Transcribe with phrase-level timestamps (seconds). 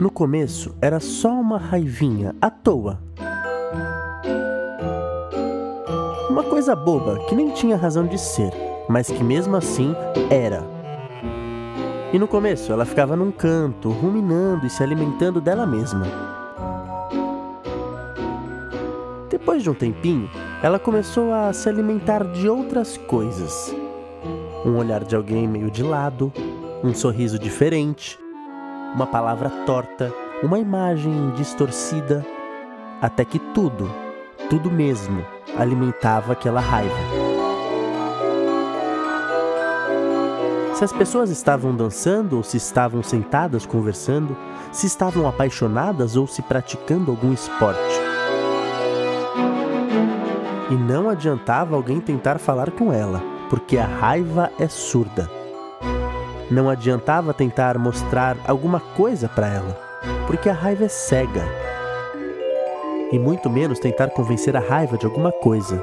[0.00, 3.00] No começo era só uma raivinha à toa.
[6.30, 8.52] Uma coisa boba que nem tinha razão de ser,
[8.88, 9.92] mas que mesmo assim
[10.30, 10.62] era.
[12.12, 16.06] E no começo ela ficava num canto, ruminando e se alimentando dela mesma.
[19.28, 20.30] Depois de um tempinho,
[20.62, 23.74] ela começou a se alimentar de outras coisas.
[24.64, 26.32] Um olhar de alguém meio de lado,
[26.82, 28.18] um sorriso diferente,
[28.94, 32.26] uma palavra torta, uma imagem distorcida,
[33.00, 33.88] até que tudo,
[34.50, 35.24] tudo mesmo,
[35.56, 36.96] alimentava aquela raiva.
[40.74, 44.36] Se as pessoas estavam dançando ou se estavam sentadas conversando,
[44.72, 48.17] se estavam apaixonadas ou se praticando algum esporte.
[50.70, 55.30] E não adiantava alguém tentar falar com ela, porque a raiva é surda.
[56.50, 59.78] Não adiantava tentar mostrar alguma coisa para ela,
[60.26, 61.44] porque a raiva é cega.
[63.10, 65.82] E muito menos tentar convencer a raiva de alguma coisa,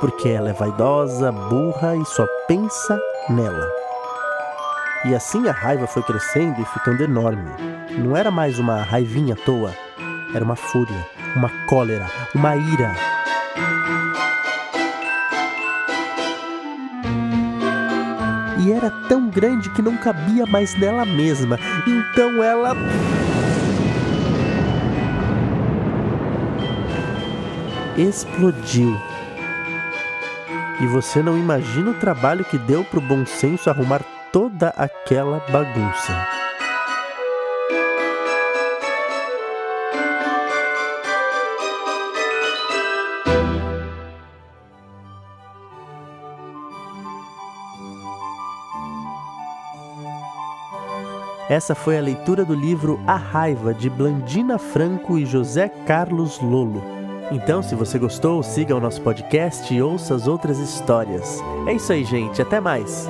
[0.00, 3.70] porque ela é vaidosa, burra e só pensa nela.
[5.04, 7.50] E assim a raiva foi crescendo e ficando enorme.
[7.98, 9.72] Não era mais uma raivinha à toa,
[10.34, 13.13] era uma fúria, uma cólera, uma ira.
[18.58, 21.58] E era tão grande que não cabia mais nela mesma.
[21.86, 22.74] Então ela.
[27.96, 28.96] Explodiu.
[30.80, 35.38] E você não imagina o trabalho que deu para o bom senso arrumar toda aquela
[35.48, 36.12] bagunça.
[51.48, 56.82] Essa foi a leitura do livro A Raiva de Blandina Franco e José Carlos Lolo.
[57.30, 61.40] Então, se você gostou, siga o nosso podcast e ouça as outras histórias.
[61.66, 62.40] É isso aí, gente.
[62.40, 63.06] Até mais!